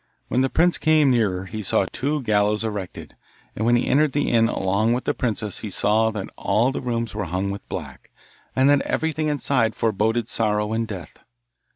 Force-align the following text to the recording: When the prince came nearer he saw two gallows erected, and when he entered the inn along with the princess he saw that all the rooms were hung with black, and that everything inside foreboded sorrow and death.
When 0.29 0.41
the 0.41 0.49
prince 0.49 0.79
came 0.79 1.11
nearer 1.11 1.45
he 1.45 1.61
saw 1.61 1.85
two 1.91 2.23
gallows 2.23 2.63
erected, 2.63 3.15
and 3.55 3.67
when 3.67 3.75
he 3.75 3.85
entered 3.85 4.13
the 4.13 4.31
inn 4.31 4.49
along 4.49 4.93
with 4.93 5.03
the 5.05 5.13
princess 5.13 5.59
he 5.59 5.69
saw 5.69 6.09
that 6.09 6.27
all 6.39 6.71
the 6.71 6.81
rooms 6.81 7.13
were 7.13 7.25
hung 7.25 7.51
with 7.51 7.69
black, 7.69 8.09
and 8.55 8.67
that 8.67 8.81
everything 8.81 9.27
inside 9.27 9.75
foreboded 9.75 10.27
sorrow 10.27 10.73
and 10.73 10.87
death. 10.87 11.17